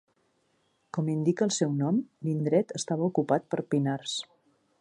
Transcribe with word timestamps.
Com 0.97 1.11
indica 1.15 1.45
el 1.47 1.53
seu 1.59 1.75
nom, 1.83 2.01
l'indret 2.29 2.75
estava 2.83 3.11
ocupat 3.13 3.49
per 3.53 3.65
pinars. 3.75 4.21